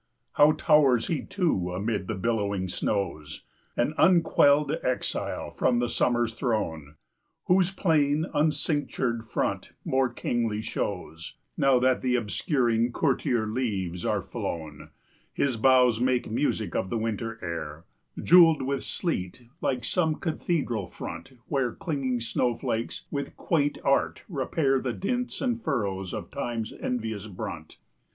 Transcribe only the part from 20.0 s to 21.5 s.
cathedral front